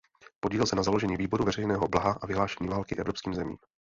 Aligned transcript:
Podílel 0.39 0.65
se 0.67 0.75
na 0.75 0.83
založení 0.83 1.17
Výboru 1.17 1.45
veřejného 1.45 1.87
blaha 1.87 2.17
a 2.21 2.25
vyhlášení 2.27 2.69
války 2.69 2.95
evropským 2.95 3.33
zemím. 3.33 3.57